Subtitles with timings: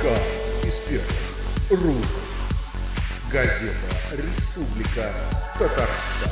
[0.00, 2.04] Подкаст из первых.
[3.30, 3.74] Газета
[4.12, 5.12] «Республика
[5.58, 6.30] Татарстан».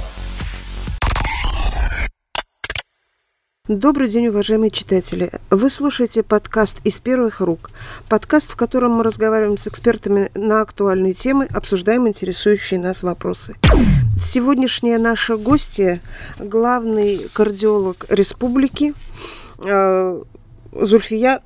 [3.69, 5.31] Добрый день, уважаемые читатели.
[5.51, 7.71] Вы слушаете подкаст «Из первых рук».
[8.09, 13.55] Подкаст, в котором мы разговариваем с экспертами на актуальные темы, обсуждаем интересующие нас вопросы.
[14.19, 16.01] Сегодняшняя наша гостья–
[16.39, 18.95] главный кардиолог республики
[19.63, 20.23] э,
[20.73, 21.43] Зульфия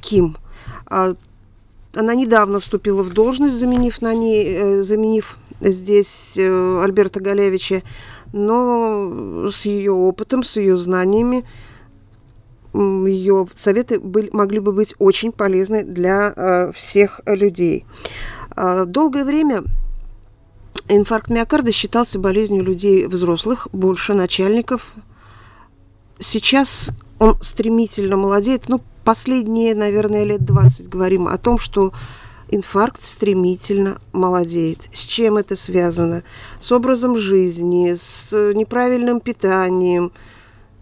[0.00, 0.36] Ким.
[1.94, 7.82] А, она недавно вступила в должность, заменив, на ней, э, заменив здесь э, Альберта Галевича,
[8.32, 11.44] но с ее опытом, с ее знаниями,
[12.74, 17.84] ее советы были, могли бы быть очень полезны для э, всех людей.
[18.56, 19.64] Э, долгое время
[20.88, 24.92] инфаркт миокарда считался болезнью людей взрослых, больше начальников.
[26.18, 28.68] Сейчас он стремительно молодеет.
[28.68, 31.92] Ну, последние, наверное, лет 20 говорим о том, что
[32.48, 34.80] инфаркт стремительно молодеет.
[34.92, 36.22] С чем это связано?
[36.60, 40.12] С образом жизни, с неправильным питанием,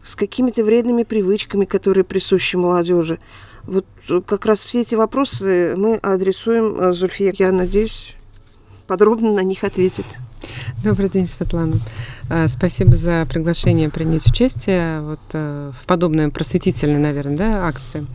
[0.02, 3.18] с какими-то вредными привычками, которые присущи молодежи.
[3.64, 3.86] Вот
[4.26, 7.32] как раз все эти вопросы мы адресуем э, Зульфия.
[7.38, 8.16] Я надеюсь,
[8.86, 10.06] подробно на них ответит.
[10.82, 11.76] Добрый день, Светлана.
[12.28, 18.06] А, спасибо за приглашение принять участие вот э, в подобной просветительной, наверное, да, акции.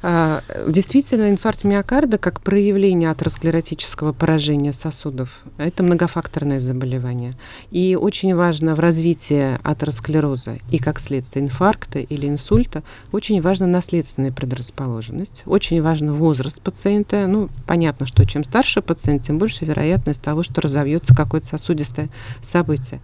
[0.00, 7.34] А, действительно, инфаркт миокарда как проявление атеросклеротического поражения сосудов– это многофакторное заболевание.
[7.72, 14.30] И очень важно в развитии атеросклероза и как следствие инфаркта или инсульта, очень важна наследственная
[14.30, 17.26] предрасположенность, очень важен возраст пациента.
[17.26, 22.08] Ну, понятно, что чем старше пациент, тем больше вероятность того, что разовьется какое-то сосудистое
[22.40, 23.00] событие.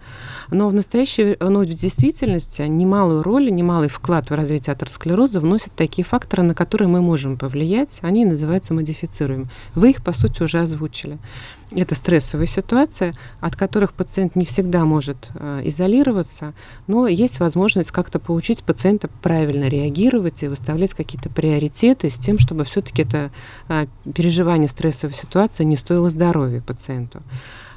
[0.49, 6.05] Но в настоящей, но в действительности немалую роль, немалый вклад в развитие атеросклероза вносят такие
[6.05, 9.49] факторы, на которые которые мы можем повлиять, они называются модифицируемыми.
[9.75, 11.17] Вы их, по сути, уже озвучили.
[11.71, 16.53] Это стрессовая ситуация, от которых пациент не всегда может э, изолироваться,
[16.87, 22.63] но есть возможность как-то поучить пациента правильно реагировать и выставлять какие-то приоритеты с тем, чтобы
[22.63, 23.31] все-таки это
[23.67, 27.23] э, переживание стрессовой ситуации не стоило здоровья пациенту.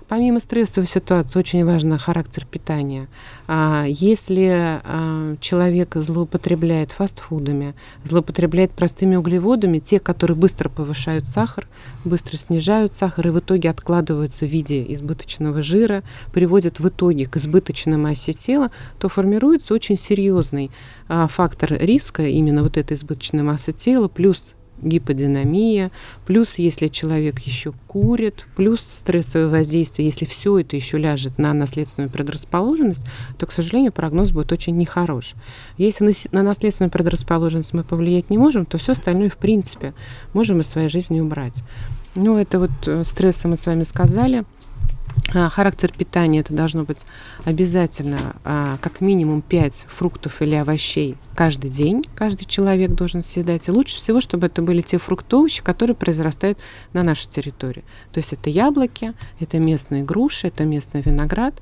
[0.09, 3.09] Помимо стрессовой ситуации очень важен характер питания.
[3.47, 7.75] А, если а, человек злоупотребляет фастфудами,
[8.05, 11.69] злоупотребляет простыми углеводами, те, которые быстро повышают сахар,
[12.07, 16.03] быстро снижают сахар и в итоге откладываются в виде избыточного жира,
[16.33, 20.71] приводят в итоге к избыточной массе тела, то формируется очень серьезный
[21.09, 25.91] а, фактор риска именно вот этой избыточной массы тела, плюс гиподинамия,
[26.27, 32.11] плюс если человек еще курит, плюс стрессовое воздействие, если все это еще ляжет на наследственную
[32.11, 33.03] предрасположенность,
[33.39, 35.35] то, к сожалению, прогноз будет очень нехорош.
[35.77, 39.95] Если на, на наследственную предрасположенность мы повлиять не можем, то все остальное, в принципе,
[40.33, 41.63] можем из своей жизни убрать.
[42.15, 44.45] Ну, это вот э, стрессы мы с вами сказали–
[45.31, 47.05] характер питания это должно быть
[47.45, 52.05] обязательно а, как минимум 5 фруктов или овощей каждый день.
[52.15, 53.69] Каждый человек должен съедать.
[53.69, 56.59] И лучше всего, чтобы это были те фрукты, овощи, которые произрастают
[56.93, 57.85] на нашей территории.
[58.13, 61.55] То есть это яблоки, это местные груши, это местный виноград.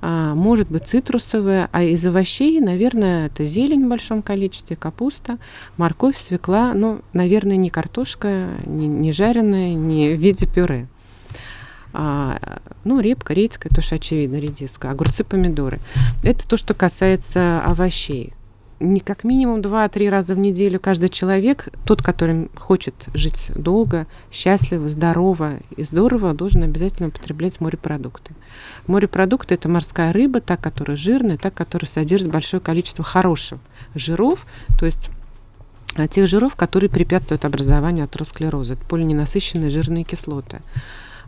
[0.00, 5.38] А, может быть цитрусовые, а из овощей, наверное, это зелень в большом количестве, капуста,
[5.76, 10.86] морковь, свекла, ну, наверное, не картошка, не, не жареная, не в виде пюре.
[11.92, 15.80] А, ну, репка, редька, это уж очевидно, редиска, огурцы, помидоры.
[16.22, 18.34] Это то, что касается овощей.
[18.80, 24.88] Не как минимум 2-3 раза в неделю каждый человек, тот, который хочет жить долго, счастливо,
[24.88, 28.34] здорово и здорово, должен обязательно употреблять морепродукты.
[28.86, 33.58] Морепродукты– это морская рыба, та, которая жирная, та, которая содержит большое количество хороших
[33.96, 34.46] жиров,
[34.78, 35.10] то есть
[35.96, 38.74] а, тех жиров, которые препятствуют образованию атеросклероза.
[38.74, 40.60] Это полиненасыщенные жирные кислоты.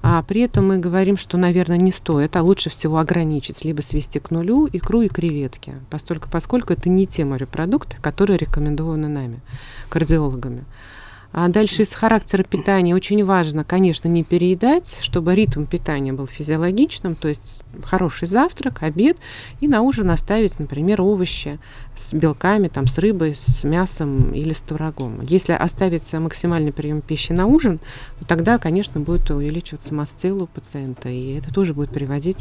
[0.03, 4.19] А при этом мы говорим, что, наверное, не стоит, а лучше всего ограничить, либо свести
[4.19, 9.41] к нулю икру и креветки, поскольку, поскольку это не те морепродукты, которые рекомендованы нами,
[9.91, 10.64] кардиологами.
[11.32, 17.15] А дальше из характера питания очень важно, конечно, не переедать, чтобы ритм питания был физиологичным,
[17.15, 19.17] то есть хороший завтрак, обед,
[19.61, 21.61] и на ужин оставить, например, овощи
[21.97, 25.21] с белками, там, с рыбой, с мясом или с творогом.
[25.23, 27.79] Если оставить максимальный прием пищи на ужин,
[28.19, 32.38] то тогда, конечно, будет увеличиваться масса тела у пациента, и это тоже будет приводить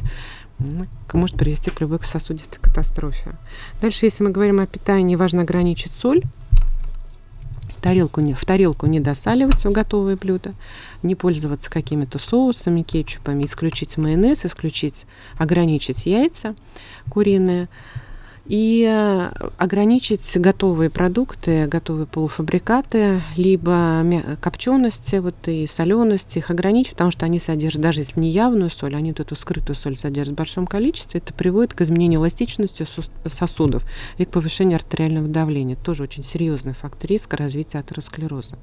[0.57, 3.35] ну, может привести к любой сосудистой катастрофе.
[3.81, 6.23] Дальше, если мы говорим о питании, важно ограничить соль,
[7.79, 10.53] тарелку не, в тарелку не досаливать в готовые блюда,
[11.03, 15.05] не пользоваться какими-то соусами, кетчупами, исключить майонез, исключить,
[15.37, 16.55] ограничить яйца
[17.09, 17.67] куриные.
[18.49, 24.03] И э, ограничить готовые продукты, готовые полуфабрикаты, либо
[24.41, 28.95] копчености, вот и солености, их ограничить, потому что они содержат, даже если не явную соль,
[28.95, 32.87] они вот эту скрытую соль содержат в большом количестве, это приводит к изменению эластичности
[33.27, 33.83] сосудов
[34.17, 35.75] и к повышению артериального давления.
[35.75, 38.57] Тоже очень серьезный фактор риска развития атеросклероза.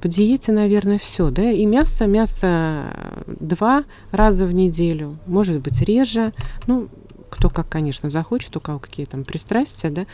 [0.00, 3.82] По диете, наверное, все, да, и мясо, мясо два
[4.12, 6.32] раза в неделю, может быть, реже,
[6.68, 6.88] ну,
[7.28, 10.06] кто как, конечно, захочет, у кого какие там пристрастия, да,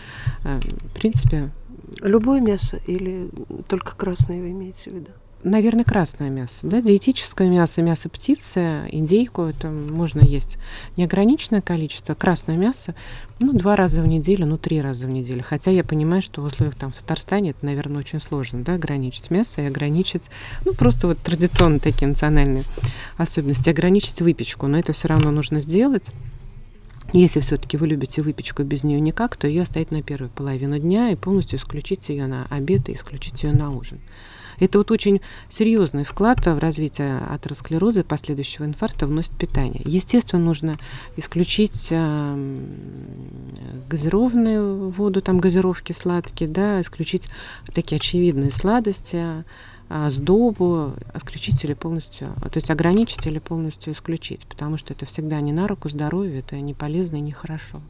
[0.44, 1.50] э, в принципе...
[2.00, 3.28] Любое мясо или
[3.69, 5.11] только красное вы имеете в виду?
[5.44, 10.56] Наверное, красное мясо, да, диетическое мясо, мясо птицы, индейку, это можно есть
[10.96, 12.14] неограниченное количество.
[12.14, 12.94] Красное мясо,
[13.40, 15.44] ну, два раза в неделю, ну, три раза в неделю.
[15.46, 19.31] Хотя я понимаю, что в условиях там в Татарстане это, наверное, очень сложно, да, ограничить
[19.31, 20.31] мясо и ограничить,
[20.64, 22.64] ну, просто вот традиционные такие национальные
[23.19, 26.10] особенности, ограничить выпечку, но это все равно нужно сделать.
[27.12, 31.11] Если все-таки вы любите выпечку без нее никак, то ее оставить на первую половину дня
[31.11, 34.01] и полностью исключить ее на обед и исключить ее на ужин.
[34.59, 35.21] Это вот очень
[35.51, 39.83] серьезный вклад в развитие атеросклероза и последующего инфаркта вносит питание.
[39.85, 40.75] Естественно, нужно
[41.17, 42.59] исключить э,
[43.89, 47.29] газированную воду, там газировки сладкие, да, исключить
[47.73, 49.45] такие очевидные сладости,
[49.91, 55.41] а, сдобу исключить или полностью, то есть ограничить или полностью исключить, потому что это всегда
[55.41, 57.83] не на руку здоровью, это не полезно и не хорошо.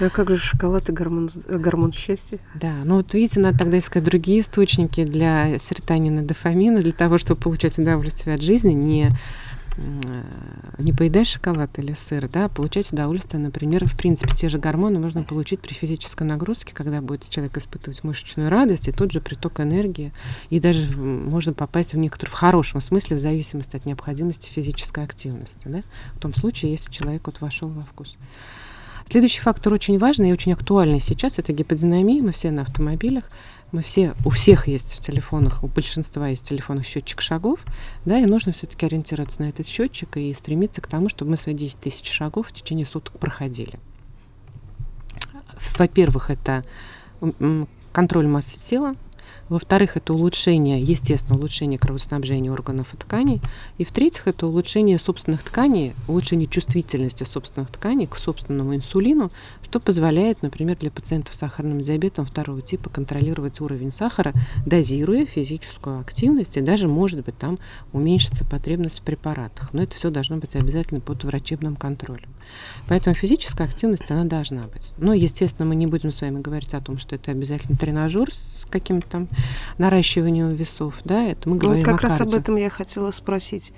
[0.00, 2.38] А как же шоколад и гормон, гормон счастья?
[2.54, 7.40] Да, ну вот видите, надо тогда искать другие источники для серотонина, дофамина, для того, чтобы
[7.40, 9.10] получать удовольствие от жизни, не
[9.76, 10.22] Э,
[10.78, 14.98] не поедать шоколад или сыр, да, а получать удовольствие, например, в принципе, те же гормоны
[14.98, 19.60] можно получить при физической нагрузке, когда будет человек испытывать мышечную радость и тот же приток
[19.60, 20.12] энергии,
[20.48, 25.66] и даже можно попасть в некоторую, в хорошем смысле, в зависимости от необходимости физической активности,
[25.66, 25.82] да,
[26.14, 28.16] в том случае, если человек вот вошел во вкус.
[29.10, 32.22] Следующий фактор очень важный и очень актуальный сейчас– это гиподинамия.
[32.22, 33.24] Мы все на автомобилях.
[33.72, 37.58] Мы все, у всех есть в телефонах, у большинства есть в телефонах счетчик шагов,
[38.04, 41.56] да, и нужно все-таки ориентироваться на этот счетчик и стремиться к тому, чтобы мы свои
[41.56, 43.80] 10 тысяч шагов в течение суток проходили.
[45.76, 46.64] Во-первых, это
[47.92, 48.94] контроль массы тела,
[49.48, 53.40] во-вторых, это улучшение, естественно, улучшение кровоснабжения органов и тканей.
[53.78, 59.30] И в-третьих, это улучшение собственных тканей, улучшение чувствительности собственных тканей к собственному инсулину,
[59.64, 64.32] что позволяет, например, для пациентов с сахарным диабетом второго типа контролировать уровень сахара,
[64.66, 67.58] дозируя физическую активность, и даже, может быть, там
[67.92, 69.72] уменьшится потребность в препаратах.
[69.72, 72.28] Но это все должно быть обязательно под врачебным контролем.
[72.88, 74.92] Поэтому физическая активность, она должна быть.
[74.98, 78.66] Но, естественно, мы не будем с вами говорить о том, что это обязательно тренажер с
[78.70, 79.38] каким-то там
[79.78, 83.72] наращиванием весов, да, это мы говорим вот как раз об этом я хотела спросить.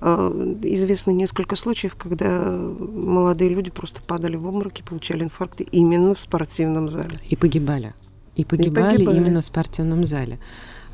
[0.00, 0.30] А,
[0.62, 6.88] известно несколько случаев, когда молодые люди просто падали в обмороки, получали инфаркты именно в спортивном
[6.88, 7.20] зале.
[7.28, 7.94] И погибали.
[8.34, 9.16] И погибали, и погибали.
[9.16, 10.38] именно в спортивном зале.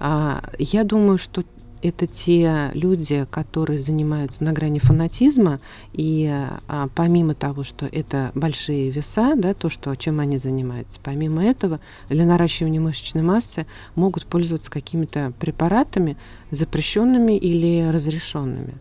[0.00, 1.44] А, я думаю, что
[1.82, 5.60] это те люди, которые занимаются на грани фанатизма,
[5.92, 6.28] и
[6.68, 11.80] а, помимо того, что это большие веса, да, то, что, чем они занимаются, помимо этого,
[12.08, 16.16] для наращивания мышечной массы могут пользоваться какими-то препаратами,
[16.50, 18.74] запрещенными или разрешенными.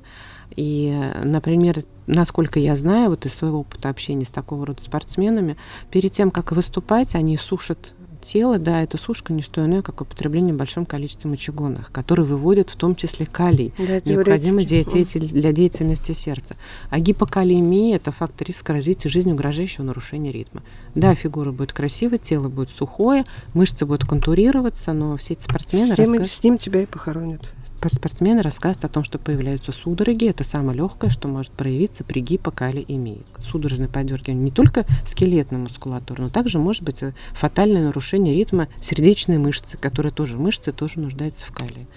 [0.56, 5.58] И, например, насколько я знаю, вот из своего опыта общения с такого рода спортсменами,
[5.92, 10.54] перед тем, как выступать, они сушат тело, да, это сушка не что иное, как употребление
[10.54, 16.12] в большом количестве мочегонных, которые выводят в том числе калий, да, необходимый для, для деятельности
[16.12, 16.56] сердца.
[16.90, 20.64] А гипокалиемия– это фактор риска развития жизни, угрожающего нарушения ритма.
[20.96, 25.96] Да, фигура будет красивой, тело будет сухое, мышцы будут контурироваться, но все эти спортсмены...
[25.96, 26.32] С рассказ...
[26.32, 27.54] с ним тебя и похоронят
[27.86, 30.26] спортсмены рассказывают о том, что появляются судороги.
[30.26, 33.22] Это самое легкое, что может проявиться при гипокалиемии.
[33.40, 37.02] Судорожное подергивание не только скелетной мускулатуры, но также может быть
[37.34, 41.88] фатальное нарушение ритма сердечной мышцы, которая тоже мышцы, тоже нуждается в калии.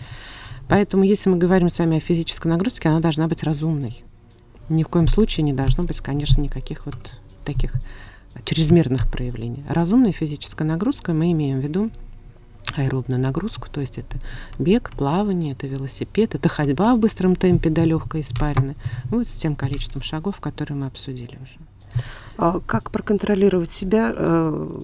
[0.69, 4.05] Поэтому, если мы говорим с вами о физической нагрузке, она должна быть разумной.
[4.69, 6.95] Ни в коем случае не должно быть, конечно, никаких вот
[7.45, 7.73] таких
[8.45, 9.65] чрезмерных проявлений.
[9.69, 11.91] Разумная физическая нагрузка мы имеем в виду
[12.77, 14.19] аэробную нагрузку, то есть это
[14.59, 19.57] бег, плавание, это велосипед, это ходьба в быстром темпе до легкой испарины, вот с тем
[19.57, 21.59] количеством шагов, которые мы обсудили уже.
[22.39, 24.81] А как проконтролировать себя, э,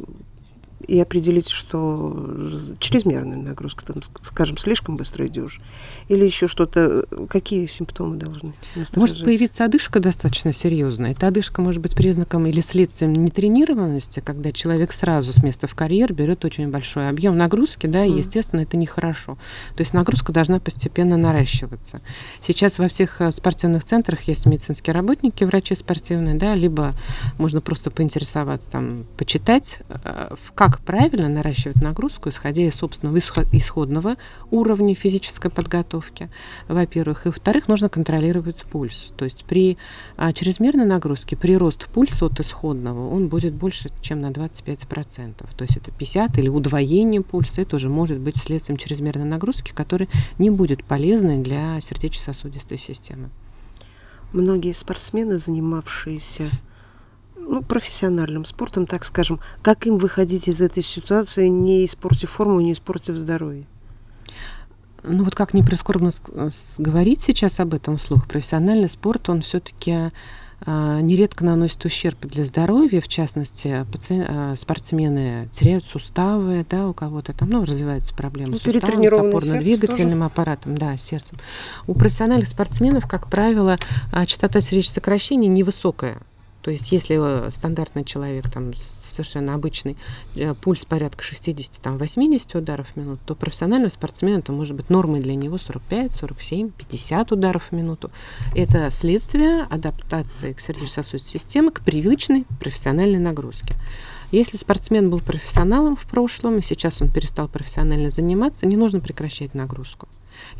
[0.86, 5.60] и определить, что чрезмерная нагрузка, там, скажем, слишком быстро идешь,
[6.08, 8.54] или еще что-то, какие симптомы должны
[8.94, 11.12] Может появиться одышка достаточно серьезная.
[11.12, 16.12] Эта одышка может быть признаком или следствием нетренированности, когда человек сразу с места в карьер
[16.12, 19.38] берет очень большой объем нагрузки, да, и, естественно, это нехорошо.
[19.76, 22.00] То есть нагрузка должна постепенно наращиваться.
[22.46, 26.94] Сейчас во всех э, спортивных центрах есть медицинские работники, врачи спортивные, да, либо
[27.38, 34.16] можно просто поинтересоваться, там, почитать, э, как правильно наращивать нагрузку, исходя из собственного исходного
[34.50, 36.28] уровня физической подготовки,
[36.68, 37.26] во-первых.
[37.26, 39.10] И, во-вторых, нужно контролировать пульс.
[39.16, 39.78] То есть при
[40.16, 45.46] а, чрезмерной нагрузке прирост пульса от исходного, он будет больше, чем на 25%.
[45.56, 50.08] То есть это 50 или удвоение пульса, это уже может быть следствием чрезмерной нагрузки, которая
[50.38, 53.30] не будет полезной для сердечно-сосудистой системы.
[54.32, 56.50] Многие спортсмены, занимавшиеся
[57.46, 62.72] ну, профессиональным спортом, так скажем, как им выходить из этой ситуации, не испортив форму, не
[62.72, 63.64] испортив здоровье?
[65.02, 66.10] Ну вот как не прискорбно
[66.78, 70.10] говорить сейчас об этом вслух, профессиональный спорт, он все-таки
[70.64, 74.24] а, нередко наносит ущерб для здоровья, в частности, паци...
[74.26, 79.12] А, спортсмены теряют суставы, да, у кого-то там, ну, развиваются проблемы ну, с суставом, с
[79.12, 81.38] опорно-двигательным аппаратом, да, сердцем.
[81.86, 83.78] У профессиональных спортсменов, как правило,
[84.10, 86.18] а, частота сердечных сокращений невысокая.
[86.66, 89.96] То есть если э, стандартный человек, там, совершенно обычный,
[90.34, 95.36] э, пульс порядка 60-80 ударов в минуту, то профессиональный спортсмен это может быть нормой для
[95.36, 98.10] него 45, 47, 50 ударов в минуту.
[98.56, 103.76] Это следствие адаптации к сердечно-сосудистой системе, к привычной профессиональной нагрузке.
[104.32, 109.54] Если спортсмен был профессионалом в прошлом, и сейчас он перестал профессионально заниматься, не нужно прекращать
[109.54, 110.08] нагрузку.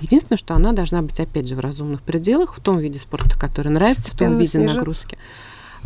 [0.01, 3.73] Единственное, что она должна быть, опять же, в разумных пределах, в том виде спорта, который
[3.73, 4.75] нравится, в том виде снижаться.
[4.77, 5.19] нагрузки.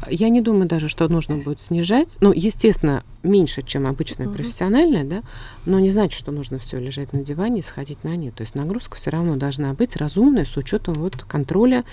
[0.08, 2.16] Я не думаю даже, что нужно будет снижать.
[2.20, 4.34] Ну, естественно, меньше, чем обычная uh-huh.
[4.34, 5.22] профессиональная, да,
[5.66, 8.34] но не значит, что нужно все лежать на диване и сходить на нет.
[8.34, 11.84] То есть нагрузка все равно должна быть разумной с учетом вот контроля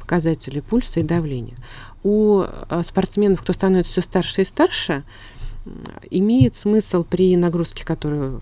[0.00, 1.56] показателей пульса и давления.
[2.02, 5.04] У э, спортсменов, кто становится все старше и старше,
[6.10, 8.40] имеет смысл при нагрузке, которую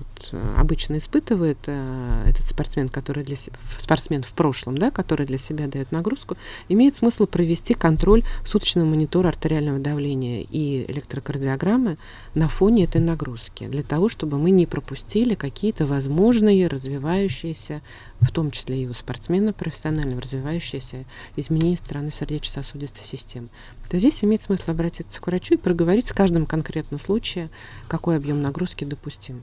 [0.56, 5.66] обычно испытывает э, этот спортсмен, который для себя, спортсмен в прошлом, да, который для себя
[5.66, 6.36] дает нагрузку,
[6.68, 11.96] имеет смысл провести контроль суточного монитора артериального давления и электрокардиограммы
[12.34, 17.82] на фоне этой нагрузки, для того, чтобы мы не пропустили какие-то возможные развивающиеся
[18.20, 21.04] в том числе и у спортсмена профессионально развивающиеся
[21.36, 23.48] изменения стороны сердечно-сосудистой системы,
[23.88, 27.48] то здесь имеет смысл обратиться к врачу и проговорить с каждым конкретно случае,
[27.88, 29.42] какой объем нагрузки допустим.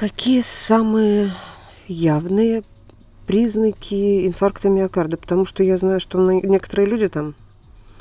[0.00, 1.34] Какие самые
[1.86, 2.62] явные
[3.26, 5.18] признаки инфаркта миокарда?
[5.18, 7.34] Потому что я знаю, что некоторые люди там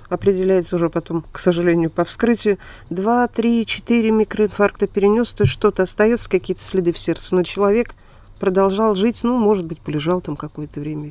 [0.07, 2.57] определяется уже потом, к сожалению, по вскрытию,
[2.89, 7.93] 2, 3, 4 микроинфаркта перенес, то есть что-то остается, какие-то следы в сердце, но человек
[8.39, 11.09] продолжал жить, ну, может быть, полежал там какое-то время.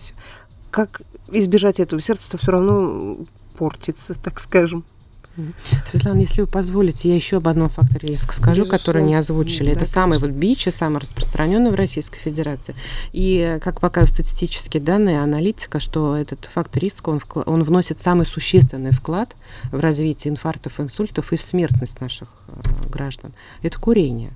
[0.71, 2.01] Как избежать этого?
[2.01, 3.19] Сердце-то все равно
[3.59, 4.87] портится, так скажем.
[5.91, 8.79] Светлана, если вы позволите, я еще об одном факторе риска скажу, Безусловно.
[8.79, 9.71] который не озвучили.
[9.71, 12.75] Это самый вот БИЧ, самый распространенный в Российской Федерации.
[13.13, 18.91] И, как показывают статистические данные, аналитика, что этот фактор риска, он, он вносит самый существенный
[18.91, 19.37] вклад
[19.71, 23.33] в развитие инфарктов, инсультов и в смертность наших э, граждан.
[23.63, 24.33] Это курение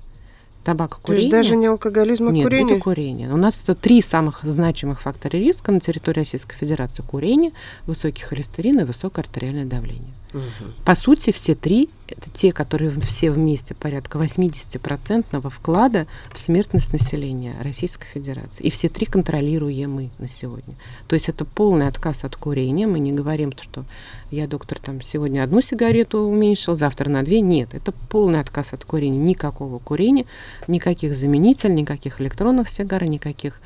[0.63, 1.29] табако, курение.
[1.29, 2.75] То есть даже не алкоголизм, а Нет, курение?
[2.75, 3.33] это курение.
[3.33, 7.01] У нас это три самых значимых фактора риска на территории Российской Федерации.
[7.01, 7.51] Курение,
[7.85, 10.13] высокий холестерин и высокое артериальное давление.
[10.33, 10.71] Угу.
[10.83, 17.55] По сути, все три– это те, которые все вместе порядка 80% вклада в смертность населения
[17.61, 18.63] Российской Федерации.
[18.63, 20.75] И все три контролируемы на сегодня.
[21.07, 22.87] То есть это полный отказ от курения.
[22.87, 23.85] Мы не говорим, что
[24.31, 27.41] я, доктор, там сегодня одну сигарету уменьшил, завтра на две.
[27.41, 29.19] Нет, это полный отказ от курения.
[29.19, 30.25] Никакого курения,
[30.67, 33.61] никаких заменителей, никаких электронных сигар, никаких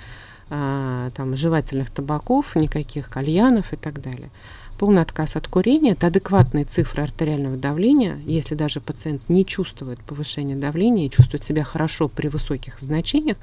[0.49, 4.29] а, там, жевательных табаков, никаких кальянов и так далее
[4.77, 8.19] полный отказ от курения, это адекватные цифры артериального давления.
[8.25, 13.37] Если даже пациент не чувствует повышения давления и чувствует себя хорошо при высоких значениях,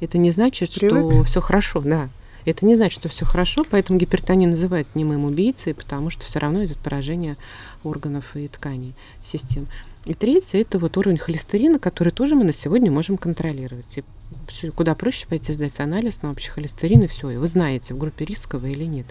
[0.00, 1.12] это не значит, Привык.
[1.12, 2.08] что все хорошо, да.
[2.44, 6.64] Это не значит, что все хорошо, поэтому гипертонию называют немым убийцей, потому что все равно
[6.64, 7.36] идет поражение
[7.84, 8.94] органов и тканей
[9.24, 9.66] систем.
[10.06, 13.98] И третье– это вот уровень холестерина, который тоже мы на сегодня можем контролировать.
[13.98, 17.30] И куда проще пойти сдать анализ на общий холестерин, и все.
[17.30, 19.06] И вы знаете, в группе риска вы или нет.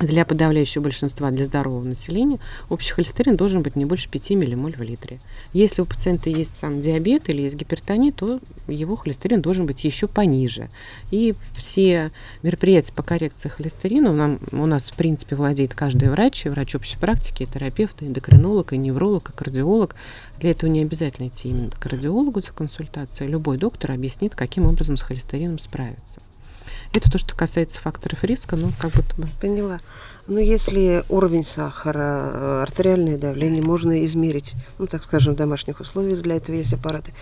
[0.00, 2.38] Для подавляющего большинства, для здорового населения,
[2.68, 5.18] общий холестерин должен быть не больше 5 миллимоль в литре.
[5.52, 10.06] Если у пациента есть сам диабет или есть гипертония, то его холестерин должен быть еще
[10.06, 10.68] пониже.
[11.10, 12.12] И все
[12.42, 16.96] мероприятия по коррекции холестерина нам, у нас, в принципе, владеет каждый врач, и врач общей
[16.96, 19.96] практики, и терапевт, и эндокринолог, и невролог, и кардиолог.
[20.38, 23.30] Для этого не обязательно идти именно к кардиологу за консультацией.
[23.30, 26.20] Любой доктор объяснит, каким образом с холестерином справиться.
[26.92, 29.28] Это то, что касается факторов риска, ну, как будто бы.
[29.40, 29.80] Поняла.
[30.26, 36.22] Ну, если уровень сахара, э, артериальное давление можно измерить, ну, так скажем, в домашних условиях,
[36.22, 37.12] для этого есть аппараты,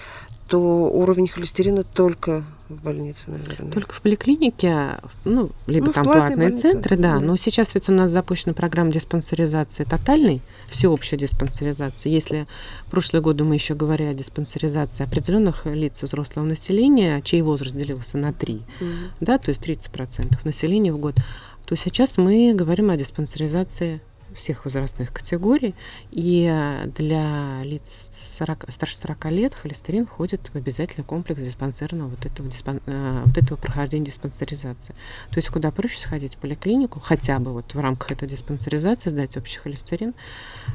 [0.48, 3.72] то уровень холестерина только в больнице, наверное.
[3.72, 7.20] Только в поликлинике, ну, либо ну, там платные больнице, центры, да, да.
[7.20, 12.10] Но сейчас ведь у нас запущена программа диспансеризации тотальной, всеобщей диспансеризации.
[12.10, 12.46] Если
[12.86, 18.18] в прошлые годы мы еще говорили о диспансеризации определенных лиц взрослого населения, чей возраст делился
[18.18, 21.16] на 3, mm да, то есть 30% населения в год,
[21.64, 24.00] то сейчас мы говорим о диспансеризации
[24.34, 25.74] всех возрастных категорий.
[26.10, 26.52] И
[26.96, 32.80] для лиц 40, старше 40 лет холестерин входит в обязательный комплекс диспансерного вот этого, диспан,
[32.86, 34.94] э, вот этого прохождения диспансеризации.
[35.30, 39.36] То есть куда проще сходить в поликлинику, хотя бы вот в рамках этой диспансеризации сдать
[39.36, 40.14] общий холестерин.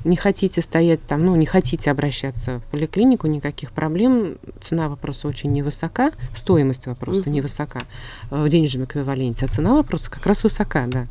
[0.03, 4.38] Не хотите стоять там, ну, не хотите обращаться в поликлинику, никаких проблем.
[4.62, 7.33] Цена вопроса очень невысока, стоимость вопроса mm-hmm.
[7.33, 7.81] невысока
[8.29, 11.07] в денежном эквиваленте, а цена вопроса как раз высока, да.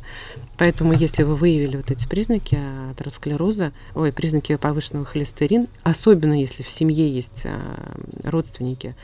[0.61, 2.59] Поэтому, если вы выявили вот эти признаки
[2.91, 8.95] атеросклероза, ой, признаки повышенного холестерина, особенно если в семье есть а, родственники,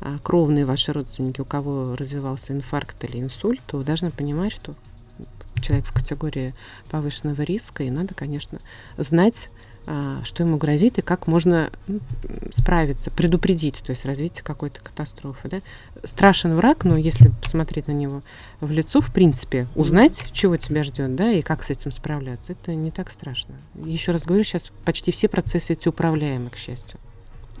[0.00, 4.74] а, кровные ваши родственники, у кого развивался инфаркт или инсульт, то должны понимать, что
[5.60, 6.54] человек в категории
[6.90, 8.58] повышенного риска, и надо, конечно,
[8.96, 9.50] знать,
[10.24, 12.00] что ему грозит и как можно ну,
[12.52, 15.48] справиться, предупредить, то есть развитие какой-то катастрофы.
[15.48, 15.58] Да?
[16.04, 18.22] Страшен враг, но если посмотреть на него
[18.60, 22.74] в лицо, в принципе, узнать, чего тебя ждет, да, и как с этим справляться, это
[22.74, 23.54] не так страшно.
[23.84, 26.98] Еще раз говорю, сейчас почти все процессы эти управляемы, к счастью.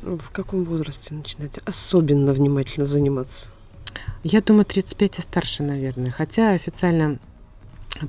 [0.02, 3.50] В каком возрасте начинать особенно внимательно заниматься?
[4.22, 6.10] Я думаю, 35 и старше, наверное.
[6.10, 7.18] Хотя официально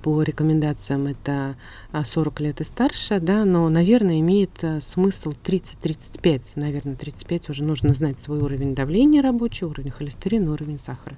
[0.03, 1.55] по рекомендациям это
[1.91, 7.63] 40 а, лет и старше, да, но, наверное, имеет э, смысл 30-35, наверное, 35 уже
[7.63, 11.17] нужно знать свой уровень давления рабочий, уровень холестерина, уровень сахара.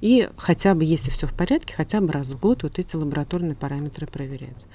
[0.00, 3.54] И хотя бы, если все в порядке, хотя бы раз в год вот эти лабораторные
[3.54, 4.66] параметры проверять.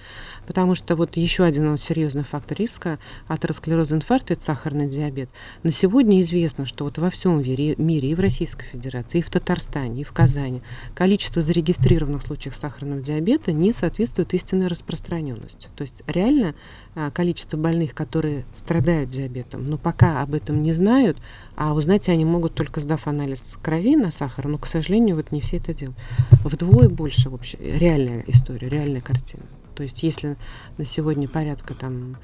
[0.45, 5.29] Потому что вот еще один вот серьезный фактор риска атеросклероза инфаркта– это сахарный диабет.
[5.63, 10.01] На сегодня известно, что вот во всем мире, и в Российской Федерации, и в Татарстане,
[10.01, 10.61] и в Казани
[10.93, 15.69] количество зарегистрированных случаев сахарного диабета не соответствует истинной распространенности.
[15.75, 16.53] То есть реально
[16.93, 21.17] а, количество больных, которые страдают диабетом, но пока об этом не знают,
[21.55, 25.41] а узнать они могут только сдав анализ крови на сахар, но, к сожалению, вот не
[25.41, 25.97] все это делают.
[26.43, 29.43] Вдвое больше вообще реальная история, реальная картина.
[29.75, 30.37] То есть если
[30.77, 32.17] на сегодня порядка там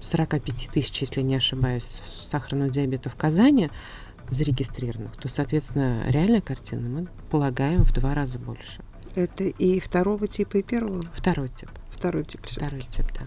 [0.00, 3.70] 45 а, тысяч, если не ошибаюсь, сахарного диабета в Казани
[4.30, 8.82] зарегистрированных, то, соответственно, реальная картина мы полагаем в два раза больше.
[9.14, 11.02] Это и второго типа, и первого?
[11.14, 11.70] Второй тип.
[11.90, 12.40] Второй тип.
[12.44, 13.24] Второй тип, да.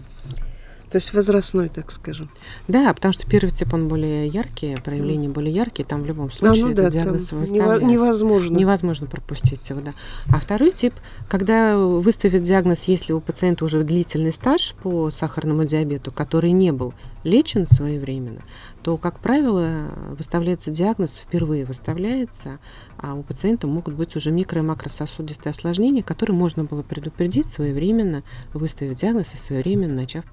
[0.94, 2.30] То есть возрастной, так скажем.
[2.68, 5.32] Да, потому что первый тип, он более яркий, проявления mm.
[5.32, 8.54] более яркие, там в любом случае а, ну, да, диагноз невозможно.
[8.54, 9.92] Невозможно пропустить его, да.
[10.28, 10.94] А второй тип,
[11.28, 16.94] когда выставят диагноз, если у пациента уже длительный стаж по сахарному диабету, который не был
[17.24, 18.42] лечен своевременно,
[18.84, 22.60] то, как правило, выставляется диагноз, впервые выставляется,
[22.98, 28.22] а у пациента могут быть уже микро- и макрососудистые осложнения, которые можно было предупредить своевременно,
[28.52, 30.24] выставив диагноз и своевременно начав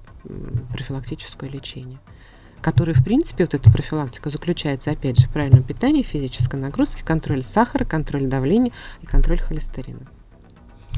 [0.70, 1.98] профилактическое лечение
[2.62, 7.44] который, в принципе, вот эта профилактика заключается, опять же, в правильном питании, физической нагрузке, контроль
[7.44, 10.06] сахара, контроль давления и контроль холестерина.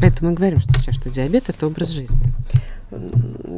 [0.01, 2.21] Поэтому мы говорим, что сейчас, что диабет– это образ жизни.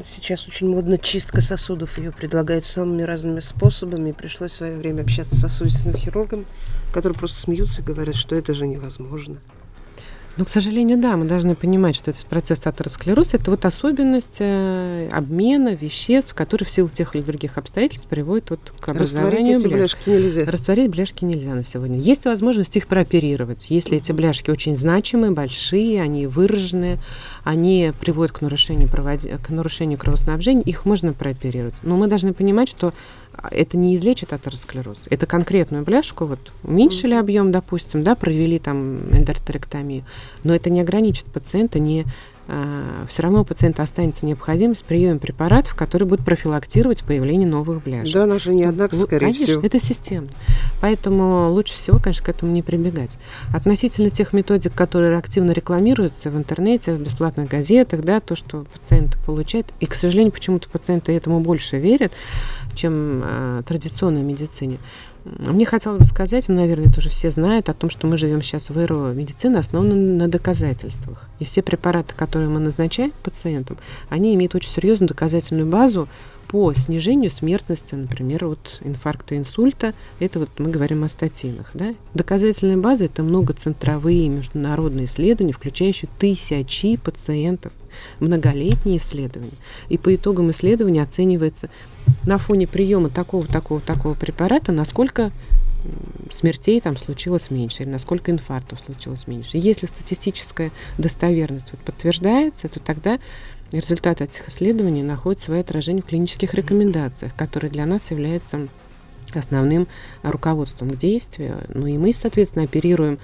[0.05, 1.99] Сейчас очень модно чистка сосудов.
[1.99, 4.13] Ее предлагают самыми разными способами.
[4.13, 6.45] пришлось в свое время общаться с сосудистым хирургом,
[6.93, 9.39] которые просто смеются и говорят, что это же невозможно.
[10.37, 15.09] Ну, к сожалению, да, мы должны понимать, что этот процесс атеросклероза– это вот особенность э,
[15.11, 19.73] обмена веществ, которые в силу тех или других обстоятельств приводят вот к образованию Растворить эти
[19.73, 20.45] бляшки нельзя.
[20.45, 21.99] Растворить бляшки нельзя на сегодня.
[21.99, 23.71] Есть возможность их прооперировать.
[23.71, 26.99] Если эти бляшки очень значимые, большие, они выраженные,
[27.43, 29.31] они приводят к нарушению, проводи...
[29.43, 31.77] к нарушению кровоснабжения, их можно прооперировать.
[31.83, 32.93] Но мы должны понимать, что
[33.51, 35.05] это не излечит атеросклероз.
[35.11, 40.05] Это конкретную бляшку, вот уменьшили объем, допустим, да, провели там эндортерэктомию,
[40.45, 42.05] но это не ограничит пациента, не
[43.09, 48.15] все равно у пациента останется необходимость приема препаратов, которые будут профилактировать появление новых бляшек.
[48.15, 49.63] Да, она же не одна, скорее Конечно, всего.
[49.63, 50.31] это системно.
[50.81, 53.19] Поэтому лучше всего, конечно, к этому не прибегать.
[53.55, 59.19] Относительно тех методик, которые активно рекламируются в интернете, в бесплатных газетах, да, то, что пациенты
[59.27, 62.13] получают, и, к сожалению, почему-то пациенты этому больше верят,
[62.75, 64.79] чем э, традиционной медицине.
[65.39, 68.43] Мне хотелось бы сказать, ну, наверное, это уже все знают, о том, что мы живем
[68.43, 71.29] сейчас в эру медицины, основанной на доказательствах.
[71.41, 76.09] И все препараты, которые мы назначаем пациентам, они имеют очень серьезную доказательную базу
[76.47, 79.95] по снижению смертности, например, от инфаркта инсульта.
[80.21, 81.71] Это вот мы говорим о статинах.
[81.75, 81.95] Да?
[82.15, 87.73] Доказательная база– это многоцентровые международные исследования, включающие тысячи пациентов,
[88.21, 89.59] многолетние исследования.
[89.89, 91.71] И по итогам исследования оценивается
[92.25, 95.33] на фоне приема такого, такого, такого препарата, насколько
[96.33, 99.57] смертей там случилось меньше, или насколько инфарктов случилось меньше.
[99.59, 103.19] Если статистическая достоверность вот подтверждается, то тогда
[103.73, 108.69] результаты этих исследований находят свое отражение в клинических рекомендациях, которые для нас являются
[109.35, 109.87] основным
[110.23, 111.65] руководством к действию.
[111.73, 113.19] Ну и мы, соответственно, оперируем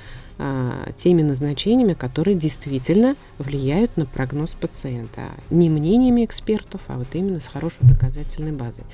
[0.97, 5.23] теми назначениями, которые действительно влияют на прогноз пациента.
[5.51, 8.85] Не мнениями экспертов, а вот именно с хорошей доказательной базой.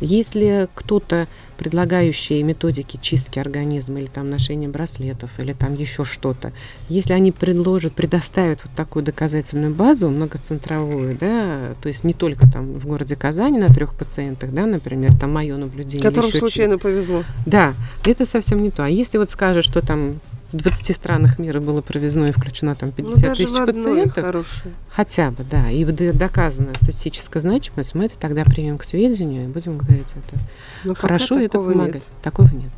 [0.00, 6.52] Если кто-то, предлагающий методики чистки организма или там ношения браслетов или там еще что-то,
[6.88, 12.72] если они предложат, предоставят вот такую доказательную базу многоцентровую, да, то есть не только там
[12.72, 16.02] в городе Казани на трех пациентах, да, например, там мое наблюдение.
[16.02, 17.22] Которым случайно повезло.
[17.46, 18.84] Да, это совсем не то.
[18.84, 20.20] А если вот скажет, что там
[20.52, 24.24] в 20 странах мира было провезено и включено там 50 ну, тысяч пациентов.
[24.24, 24.74] Хорошее.
[24.90, 25.70] Хотя бы, да.
[25.70, 30.38] И доказанная статистическая значимость, мы это тогда примем к сведению и будем говорить это.
[30.84, 31.94] Но Хорошо, это помогает.
[31.94, 32.04] Нет.
[32.22, 32.70] Такого нет.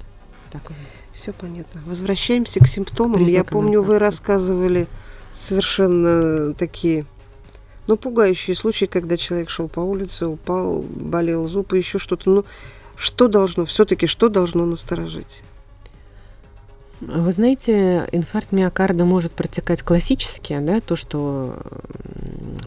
[0.52, 0.88] Такого нет.
[1.12, 1.80] Все понятно.
[1.86, 3.16] Возвращаемся к симптомам.
[3.16, 4.86] Признакам Я помню, вы рассказывали
[5.32, 7.06] совершенно такие
[7.86, 12.30] ну, пугающие случаи, когда человек шел по улице, упал, болел зуб и еще что-то.
[12.30, 12.44] Ну,
[12.96, 15.42] что должно, все-таки что должно насторожить?
[17.06, 21.56] Вы знаете, инфаркт миокарда может протекать классически, да, то, что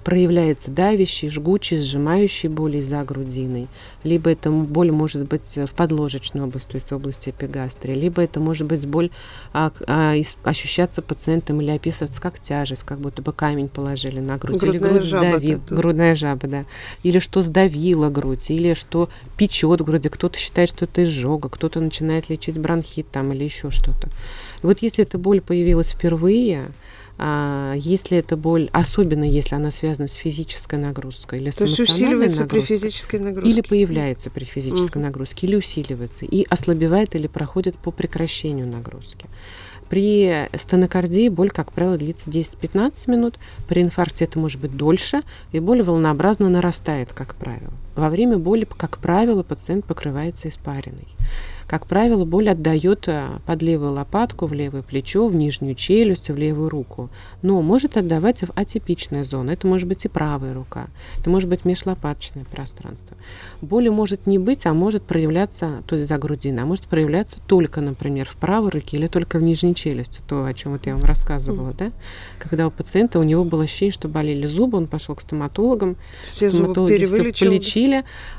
[0.03, 3.67] проявляется давящей, жгучей, сжимающей боли за грудиной,
[4.03, 8.39] либо это боль может быть в подложечной области, то есть в области эпигастрии, либо это
[8.39, 9.09] может быть боль
[9.53, 14.59] а, а, ощущаться пациентом или описываться как тяжесть, как будто бы камень положили на грудь,
[14.59, 16.65] грудная или грудь сдавила, грудная жаба, да,
[17.03, 22.29] или что сдавила грудь, или что печет груди, кто-то считает, что это изжога, кто-то начинает
[22.29, 24.09] лечить бронхит там или еще что-то.
[24.61, 26.71] Вот если эта боль появилась впервые,
[27.19, 31.79] а, если эта боль, особенно если она связана с физической нагрузкой или с То есть
[31.79, 33.49] усиливается при физической нагрузке?
[33.49, 35.05] Или появляется при физической угу.
[35.05, 39.27] нагрузке, или усиливается, и ослабевает или проходит по прекращению нагрузки.
[39.89, 43.39] При стенокардии боль, как правило, длится 10-15 минут.
[43.67, 47.73] При инфаркте это может быть дольше, и боль волнообразно нарастает, как правило.
[47.97, 51.07] Во время боли, как правило, пациент покрывается испариной.
[51.67, 56.37] Как правило, боль отдает э, под левую лопатку, в левое плечо, в нижнюю челюсть, в
[56.37, 57.09] левую руку.
[57.41, 59.51] Но может отдавать в атипичные зоны.
[59.51, 60.87] Это может быть и правая рука.
[61.19, 63.17] Это может быть межлопаточное пространство.
[63.59, 67.81] Боли может не быть, а может проявляться, то есть за грудиной, а может проявляться только,
[67.81, 70.21] например, в правой руке или только в нижней челюсти.
[70.25, 71.91] То, о чем вот я вам рассказывала, да?
[72.39, 75.97] Когда у пациента у него было ощущение, что болели зубы, он пошел к стоматологам.
[76.27, 77.86] Все стоматологи зубы все полечили,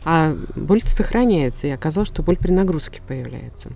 [0.05, 1.67] а боль сохраняется.
[1.67, 3.71] И оказалось, что боль при нагрузке появляется.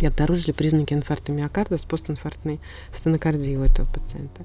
[0.00, 2.60] И обнаружили признаки инфаркта миокарда с постинфарктной
[2.92, 4.44] стенокардией у этого пациента.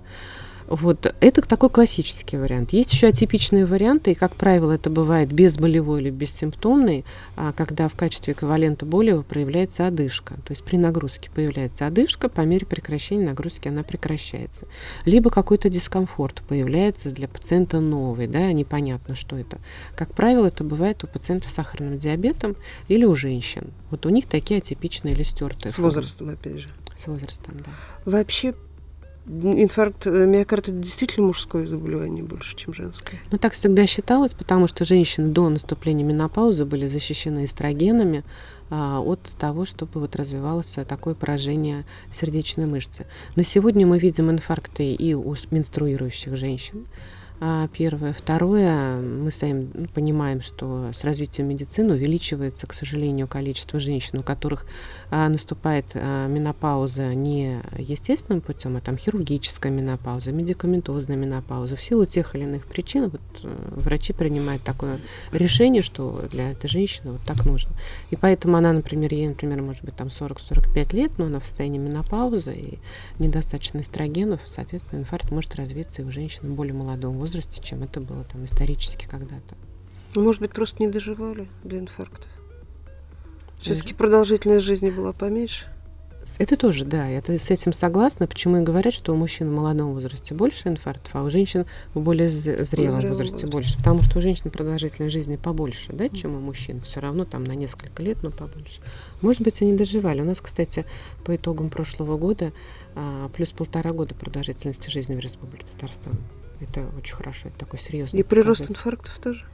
[0.68, 2.74] Вот это такой классический вариант.
[2.74, 7.96] Есть еще атипичные варианты, и, как правило, это бывает безболевой или бессимптомный, а когда в
[7.96, 10.36] качестве эквивалента боли проявляется одышка.
[10.46, 14.68] То есть при нагрузке появляется одышка, по мере прекращения нагрузки она прекращается.
[15.06, 19.60] Либо какой-то дискомфорт появляется для пациента новый, да, непонятно, что это.
[19.96, 22.56] Как правило, это бывает у пациентов с сахарным диабетом
[22.88, 23.72] или у женщин.
[23.90, 25.72] Вот у них такие атипичные или стертые.
[25.72, 25.92] С формы.
[25.92, 26.70] возрастом, опять же.
[26.96, 27.72] С возрастом, да.
[28.06, 28.54] Вообще
[29.28, 33.20] инфаркт э, миокарда это действительно мужское заболевание больше, чем женское?
[33.32, 38.24] Ну, так всегда считалось, потому что женщины до наступления менопаузы были защищены эстрогенами
[38.70, 43.06] а, от того, чтобы вот развивалось такое поражение сердечной мышцы.
[43.36, 46.88] На сегодня мы видим инфаркты и у менструирующих женщин,
[47.74, 48.14] первое.
[48.14, 54.66] Второе, мы сами понимаем, что с развитием медицины увеличивается, к сожалению, количество женщин, у которых
[55.12, 61.76] а, наступает а, менопауза не естественным путем, а там хирургическая менопауза, медикаментозная менопауза.
[61.76, 64.98] В силу тех или иных причин вот, э, врачи принимают такое
[65.32, 67.72] решение, что для этой женщины вот так нужно.
[68.10, 71.78] И поэтому она, например, ей, например, может быть там 40-45 лет, но она в состоянии
[71.78, 72.80] менопаузы и
[73.20, 78.24] недостаточно эстрогенов, соответственно, инфаркт может развиться и у женщины более молодого возрасте, чем это было
[78.24, 79.56] там исторически когда-то.
[80.16, 82.26] Ну, может быть, просто не доживали до инфаркта.
[83.60, 85.66] Все-таки продолжительность жизни была поменьше?
[86.40, 88.28] Это тоже, да, я с этим согласна.
[88.28, 92.02] Почему и говорят, что у мужчин в молодом возрасте больше инфарктов, а у женщин в
[92.02, 93.78] более зрелом, зрелом возрасте возрасте больше.
[93.78, 96.82] Потому что у женщин продолжительность жизни побольше, да, чем у мужчин.
[96.82, 98.82] Все равно там на несколько лет, но побольше.
[99.22, 100.22] Может быть, они доживали.
[100.22, 100.86] У нас, кстати,
[101.26, 102.52] по итогам прошлого года
[102.96, 106.18] а, плюс полтора года продолжительности жизни в Республике Татарстан.
[106.60, 108.20] Это очень хорошо, это такой серьезный.
[108.20, 109.46] И прирост инфарктов тоже?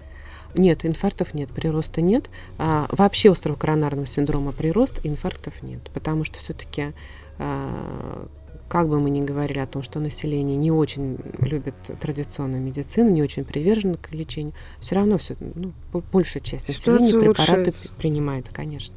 [0.55, 2.29] Нет, инфарктов нет, прироста нет.
[2.57, 5.89] А, вообще острого коронарного синдрома прирост, инфарктов нет.
[5.93, 6.93] Потому что все-таки,
[7.39, 8.27] а,
[8.69, 13.23] как бы мы ни говорили о том, что население не очень любит традиционную медицину, не
[13.23, 15.73] очень привержено к лечению, все равно все, ну,
[16.11, 17.93] большая часть населения Ситуация препараты улучшается.
[17.95, 18.95] принимает, конечно.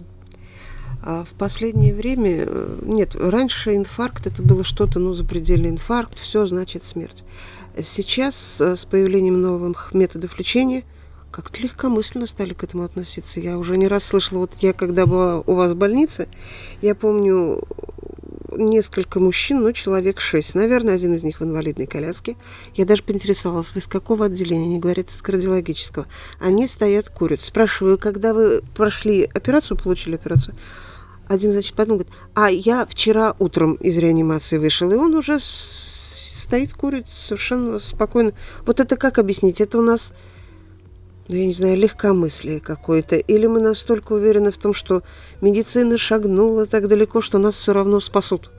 [1.03, 6.47] А в последнее время, э, нет, раньше инфаркт это было что-то, ну, запредельный инфаркт, все
[6.47, 7.23] значит смерть.
[7.85, 10.85] Сейчас э, с появлением новых методов лечения–
[11.37, 13.41] как-то легкомысленно стали к этому относиться.
[13.41, 16.29] Я уже не раз слышала, вот я когда была у вас в больнице,
[16.81, 17.63] я помню
[18.53, 20.55] несколько мужчин, ну, человек шесть.
[20.55, 22.37] Наверное, один из них в инвалидной коляске.
[22.75, 24.65] Я даже поинтересовалась, вы из какого отделения?
[24.65, 26.07] Они говорят, из кардиологического.
[26.41, 27.45] Они стоят, курят.
[27.45, 30.57] Спрашиваю, когда вы прошли операцию, получили операцию?
[31.29, 35.39] Один, значит, потом говорит, а я вчера утром из реанимации вышел, и он уже
[36.47, 38.33] стоит, курит совершенно спокойно.
[38.65, 39.61] Вот это как объяснить?
[39.61, 40.13] Это у нас
[41.29, 45.03] ну, я не знаю, легкомыслие какое-то, или мы настолько уверены в том, что
[45.41, 48.53] медицина шагнула так далеко, что нас все равно спасут.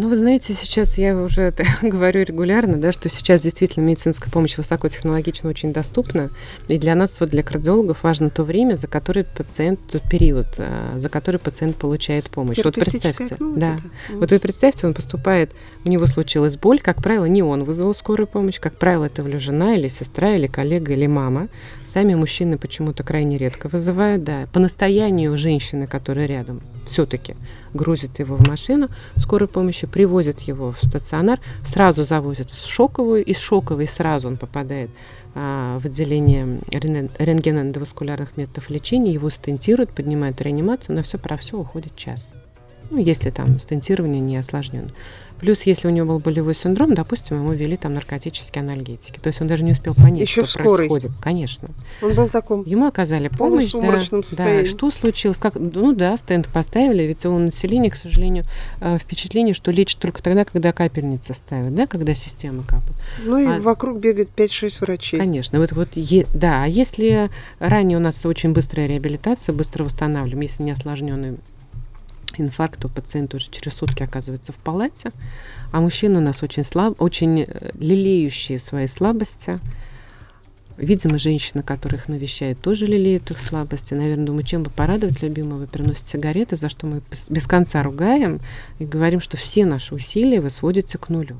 [0.00, 4.56] Ну, вы знаете, сейчас я уже это говорю регулярно, да, что сейчас действительно медицинская помощь
[4.56, 6.30] высокотехнологично очень доступна.
[6.68, 10.96] И для нас, вот для кардиологов, важно то время, за которое пациент, тот период, а,
[11.00, 12.58] за который пациент получает помощь.
[12.62, 13.74] Вот представьте, окно, да.
[14.06, 14.18] Это.
[14.18, 15.50] Вот вы представьте, он поступает,
[15.84, 19.38] у него случилась боль, как правило, не он вызвал скорую помощь, как правило, это или
[19.38, 21.48] жена, или сестра, или коллега, или мама.
[21.84, 24.46] Сами мужчины почему-то крайне редко вызывают, да.
[24.52, 27.34] По настоянию женщины, которая рядом, все-таки
[27.74, 33.38] грузит его в машину скорой помощи, привозят его в стационар, сразу завозят в шоковую, из
[33.38, 34.90] шоковой сразу он попадает
[35.34, 41.94] а, в отделение рентгеноэндоваскулярных методов лечения, его стентируют, поднимают реанимацию, на все про все уходит
[41.96, 42.32] час.
[42.90, 44.90] Ну, если там стентирование не осложнено.
[45.40, 49.18] Плюс, если у него был болевой синдром, допустим, ему ввели там наркотические анальгетики.
[49.20, 50.88] То есть он даже не успел понять, Еще что скорой.
[50.88, 51.12] происходит.
[51.20, 51.68] Конечно.
[52.02, 52.64] Он был таком.
[52.64, 53.72] Ему оказали помощь.
[53.72, 54.04] Да,
[54.36, 55.38] да, что случилось?
[55.38, 58.44] Как, ну да, стенд поставили, ведь у населения, к сожалению,
[58.80, 62.96] э, впечатление, что лечат только тогда, когда капельница ставят, да, когда система капает.
[63.24, 65.20] Ну и а, вокруг бегает 5-6 врачей.
[65.20, 65.60] Конечно.
[65.60, 70.62] Вот, вот, е, да, а если ранее у нас очень быстрая реабилитация, быстро восстанавливаем, если
[70.62, 71.38] не осложненный
[72.36, 75.12] инфаркт, то пациент уже через сутки оказывается в палате.
[75.72, 79.58] А мужчины у нас очень слаб, очень э, лелеющие свои слабости.
[80.76, 83.94] Видимо, женщина, которых навещает, тоже лелеют их слабости.
[83.94, 88.40] Наверное, думаю, чем бы порадовать любимого, приносит сигареты, за что мы без конца ругаем
[88.78, 91.36] и говорим, что все наши усилия сводятся к нулю.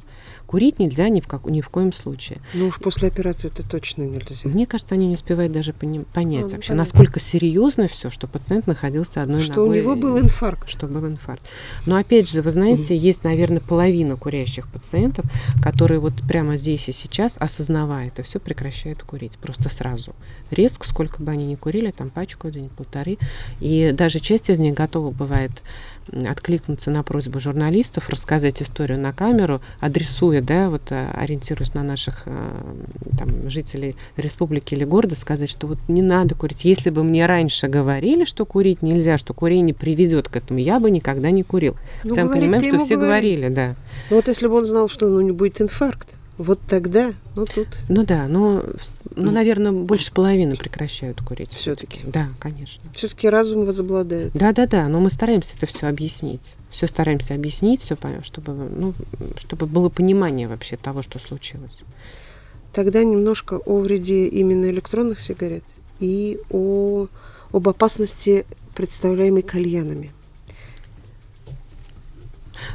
[0.48, 2.38] Курить нельзя ни в, как, ни в коем случае.
[2.54, 4.48] Ну уж после операции это точно нельзя.
[4.48, 6.74] Мне кажется, они не успевают даже пони- понять ну, вообще, понятно.
[6.76, 9.66] насколько серьезно все, что пациент находился одной что ногой.
[9.66, 10.70] Что у него был инфаркт.
[10.70, 11.42] Что был инфаркт.
[11.84, 15.26] Но опять же, вы знаете, mm есть, наверное, половина курящих пациентов,
[15.62, 20.14] которые вот прямо здесь и сейчас, осознавая это все, прекращают курить просто сразу.
[20.50, 23.18] Резко, сколько бы они ни курили, там пачку в день, полторы.
[23.60, 25.62] И даже часть из них готова бывает
[26.12, 32.22] откликнуться на просьбу журналистов, рассказать историю на камеру, адресуя, да, вот э, ориентируясь на наших
[32.26, 32.52] э,
[33.18, 36.64] там, жителей республики или города, сказать, что вот не надо курить.
[36.64, 40.90] Если бы мне раньше говорили, что курить нельзя, что курение приведет к этому, я бы
[40.90, 41.76] никогда не курил.
[42.04, 43.36] Ну, Хотя мы понимаем, что все говори.
[43.36, 43.74] говорили, да.
[44.10, 47.66] Ну вот если бы он знал, что ну, не будет инфаркт, вот тогда, ну тут.
[47.88, 48.64] Ну да, но,
[49.16, 51.50] ну, наверное, больше половины прекращают курить.
[51.50, 52.00] Все-таки.
[52.04, 52.80] Да, конечно.
[52.94, 54.32] Все-таки разум возобладает.
[54.34, 54.86] Да, да, да.
[54.86, 56.54] Но мы стараемся это все объяснить.
[56.70, 58.94] Все стараемся объяснить, все, чтобы, ну,
[59.36, 61.80] чтобы было понимание вообще того, что случилось.
[62.72, 65.64] Тогда немножко о вреде именно электронных сигарет
[65.98, 67.08] и о,
[67.50, 68.46] об опасности,
[68.76, 70.12] представляемой кальянами.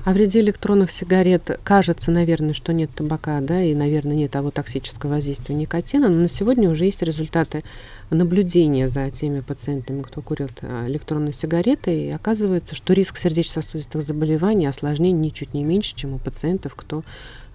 [0.05, 5.11] О вреде электронных сигарет кажется, наверное, что нет табака, да, и, наверное, нет того токсического
[5.11, 7.63] воздействия никотина, но на сегодня уже есть результаты
[8.09, 14.67] наблюдения за теми пациентами, кто курил э, электронные сигареты, и оказывается, что риск сердечно-сосудистых заболеваний,
[14.67, 17.03] осложнений ничуть не меньше, чем у пациентов, кто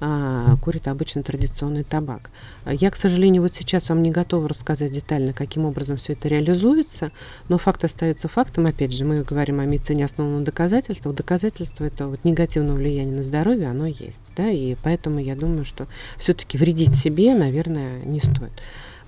[0.00, 2.30] а, курит обычно традиционный табак.
[2.66, 7.10] Я, к сожалению, вот сейчас вам не готова рассказать детально, каким образом все это реализуется,
[7.48, 8.66] но факт остается фактом.
[8.66, 11.14] Опять же, мы говорим о медицине основанном доказательствах.
[11.14, 14.32] Доказательство это вот негативного влияния на здоровье, оно есть.
[14.36, 14.48] Да?
[14.48, 18.52] И поэтому я думаю, что все-таки вредить себе, наверное, не стоит.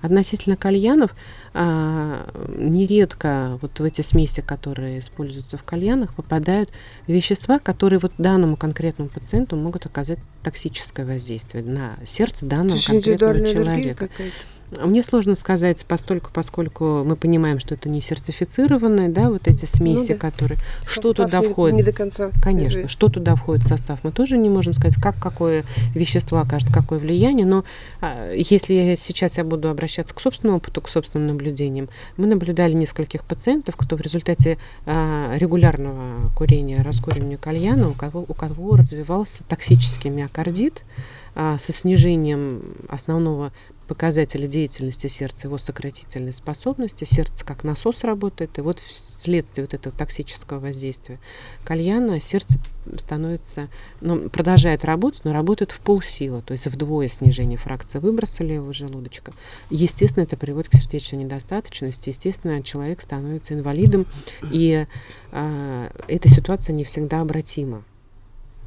[0.01, 1.15] Относительно кальянов,
[1.53, 6.69] а, нередко вот в эти смеси, которые используются в кальянах, попадают
[7.07, 14.09] вещества, которые вот данному конкретному пациенту могут оказать токсическое воздействие на сердце данного конкретного человека.
[14.71, 19.99] Мне сложно сказать, постольку, поскольку мы понимаем, что это не сертифицированные, да, вот эти смеси,
[19.99, 20.15] ну, да.
[20.15, 20.59] которые...
[20.81, 21.75] Состав что туда не, входит?
[21.75, 22.31] Не до конца.
[22.41, 22.89] Конечно, известно.
[22.89, 26.99] что туда входит в состав, мы тоже не можем сказать, как какое вещество окажет какое
[26.99, 27.65] влияние, но
[27.99, 32.73] а, если я, сейчас я буду обращаться к собственному опыту, к собственным наблюдениям, мы наблюдали
[32.73, 39.43] нескольких пациентов, кто в результате а, регулярного курения, раскуривания кальяна, у кого, у кого развивался
[39.49, 40.83] токсический миокардит,
[41.35, 43.51] а, со снижением основного
[43.91, 47.03] показателя деятельности сердца, его сократительной способности.
[47.03, 51.19] Сердце как насос работает, и вот вследствие вот этого токсического воздействия
[51.65, 52.57] кальяна сердце
[52.95, 53.67] становится,
[53.99, 59.33] ну, продолжает работать, но работает в полсилы, то есть вдвое снижение фракции выброса левого желудочка.
[59.69, 64.07] Естественно, это приводит к сердечной недостаточности, естественно, человек становится инвалидом,
[64.53, 64.87] и
[65.33, 67.83] э, эта ситуация не всегда обратима.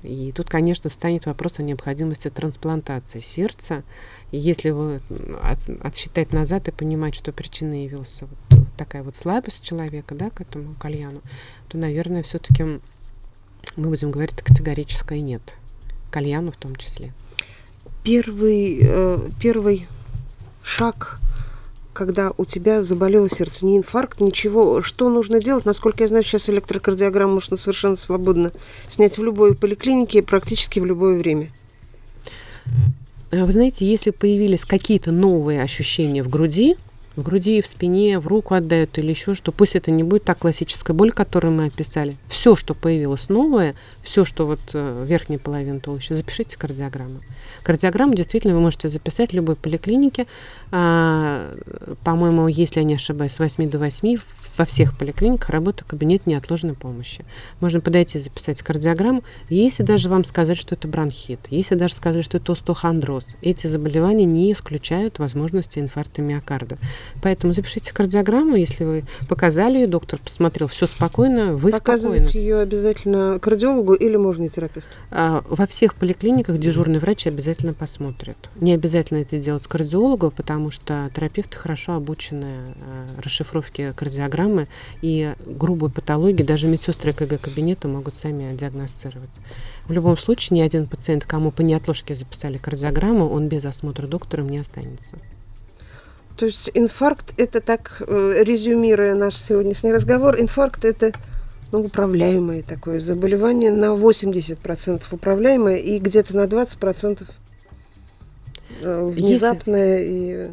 [0.05, 3.83] И тут, конечно, встанет вопрос о необходимости трансплантации сердца.
[4.33, 5.01] И если вы
[5.43, 8.07] от, отсчитать назад и понимать, что причиной вот,
[8.51, 11.23] вот такая вот слабость человека да, к этому кальяну,
[11.69, 12.65] то, наверное, все-таки
[13.77, 15.57] мы будем говорить категорическое нет.
[16.11, 17.15] Кальяну в том числе.
[18.03, 19.87] Первый, э, первый
[20.63, 21.19] шаг
[21.95, 24.83] когда у тебя заболело сердце, не инфаркт, ничего.
[24.83, 25.65] Что нужно делать?
[25.65, 28.53] Насколько я знаю, сейчас электрокардиограмму можно совершенно свободно
[28.89, 31.51] снять в любой поликлинике практически в любое время.
[33.31, 36.77] Вы знаете, если появились какие-то новые ощущения в груди,
[37.17, 40.35] в груди, в спине, в руку отдают или еще что, пусть это не будет та
[40.35, 42.17] классическая боль, которую мы описали.
[42.29, 47.21] Все, что появилось новое, все, что вот э, верхняя половина туловища, запишите кардиограмму.
[47.63, 50.27] Кардиограмму действительно вы можете записать в любой поликлинике.
[50.71, 51.55] А,
[52.03, 54.19] по-моему, если я не ошибаюсь, с 8 до 8
[54.57, 57.25] во всех поликлиниках работает кабинет неотложной помощи.
[57.61, 59.25] Можно подойти записать кардиограмму.
[59.49, 64.25] Если даже вам сказать, что это бронхит, если даже сказать, что это остеохондроз, эти заболевания
[64.25, 66.79] не исключают возможности инфаркта миокарда.
[67.23, 72.45] Поэтому запишите кардиограмму, если вы показали ее, доктор посмотрел, все спокойно, вы Показывать спокойно.
[72.45, 74.89] ее обязательно кардиологу или можно терапевту?
[75.11, 78.37] А, во всех поликлиниках дежурный врач обязательно посмотрит.
[78.57, 82.47] Не обязательно это делать кардиологу, потому что терапевты хорошо обучены
[82.81, 84.67] а, расшифровке кардиограммы
[85.03, 89.31] и грубую патологию даже медсестры КГ-кабинета могут сами диагностировать.
[89.87, 94.49] В любом случае, ни один пациент, кому по неотложке записали кардиограмму, он без осмотра доктором
[94.49, 95.17] не останется.
[96.37, 101.13] То есть инфаркт это так, э, резюмируя наш сегодняшний разговор, инфаркт это
[101.71, 107.25] ну, управляемое такое заболевание, на 80% управляемое и где-то на 20%
[108.83, 110.13] э, внезапное Если...
[110.13, 110.51] и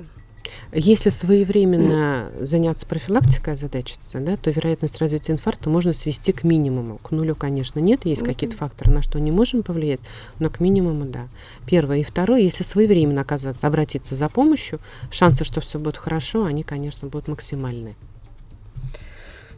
[0.74, 6.98] если своевременно заняться профилактикой, озадачиться, да, то вероятность развития инфаркта можно свести к минимуму.
[7.00, 10.00] К нулю, конечно, нет, есть какие-то факторы, на что не можем повлиять,
[10.40, 11.28] но к минимуму, да.
[11.66, 11.98] Первое.
[11.98, 14.80] И второе, если своевременно оказаться, обратиться за помощью,
[15.12, 17.96] шансы, что все будет хорошо, они, конечно, будут максимальны.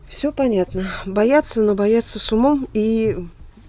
[0.08, 0.88] Все понятно.
[1.06, 3.18] Бояться, но бояться с умом и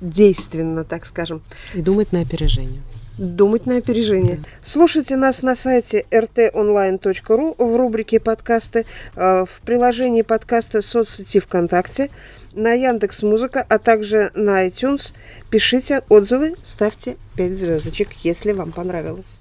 [0.01, 1.43] действенно, так скажем.
[1.75, 2.83] И думать на опережение.
[3.19, 4.41] Думать на опережение.
[4.63, 12.11] Слушайте нас на сайте rtonline.ru в рубрике подкасты, э, в приложении подкаста соцсети ВКонтакте,
[12.53, 15.13] на Яндекс Музыка, а также на iTunes.
[15.51, 19.39] Пишите отзывы, ставьте 5 звездочек, если вам понравилось.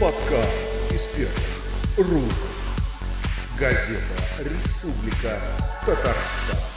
[0.00, 0.64] Подкаст
[1.96, 2.32] рук.
[3.58, 4.00] Газета
[4.40, 5.38] «Республика
[5.86, 6.73] Татарстан».